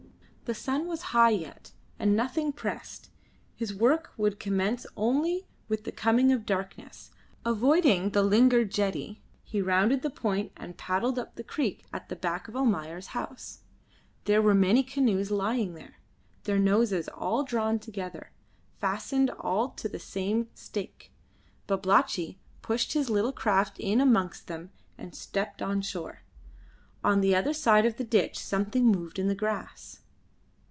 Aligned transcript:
The 0.45 0.55
sun 0.55 0.85
was 0.89 1.01
high 1.15 1.29
yet, 1.29 1.71
and 1.97 2.13
nothing 2.13 2.51
pressed. 2.51 3.09
His 3.55 3.73
work 3.73 4.09
would 4.17 4.37
commence 4.37 4.85
only 4.97 5.47
with 5.69 5.85
the 5.85 5.93
coming 5.93 6.33
of 6.33 6.45
darkness. 6.45 7.09
Avoiding 7.45 8.09
the 8.09 8.21
Lingard 8.21 8.69
jetty, 8.69 9.21
he 9.45 9.61
rounded 9.61 10.01
the 10.01 10.09
point, 10.09 10.51
and 10.57 10.77
paddled 10.77 11.17
up 11.17 11.35
the 11.35 11.43
creek 11.45 11.85
at 11.93 12.09
the 12.09 12.17
back 12.17 12.49
of 12.49 12.57
Almayer's 12.57 13.07
house. 13.15 13.61
There 14.25 14.41
were 14.41 14.53
many 14.53 14.83
canoes 14.83 15.31
lying 15.31 15.73
there, 15.73 16.01
their 16.43 16.59
noses 16.59 17.07
all 17.07 17.43
drawn 17.45 17.79
together, 17.79 18.33
fastened 18.77 19.29
all 19.39 19.69
to 19.69 19.87
the 19.87 19.99
same 19.99 20.49
stake. 20.53 21.13
Babalatchi 21.67 22.39
pushed 22.61 22.91
his 22.91 23.09
little 23.09 23.31
craft 23.31 23.79
in 23.79 24.01
amongst 24.01 24.47
them 24.47 24.71
and 24.97 25.15
stepped 25.15 25.61
on 25.61 25.79
shore. 25.79 26.23
On 27.05 27.21
the 27.21 27.33
other 27.37 27.53
side 27.53 27.85
of 27.85 27.95
the 27.95 28.03
ditch 28.03 28.37
something 28.37 28.85
moved 28.85 29.17
in 29.17 29.29
the 29.29 29.33
grass. 29.35 29.99